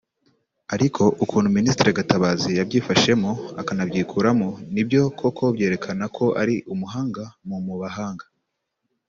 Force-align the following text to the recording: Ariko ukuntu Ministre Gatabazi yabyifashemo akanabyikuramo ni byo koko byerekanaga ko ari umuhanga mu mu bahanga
Ariko 0.73 1.03
ukuntu 1.23 1.47
Ministre 1.57 1.89
Gatabazi 1.97 2.49
yabyifashemo 2.59 3.31
akanabyikuramo 3.61 4.49
ni 4.73 4.83
byo 4.87 5.01
koko 5.19 5.43
byerekanaga 5.55 6.13
ko 6.17 6.25
ari 6.41 6.55
umuhanga 6.73 7.23
mu 7.47 7.57
mu 7.65 7.75
bahanga 7.81 8.25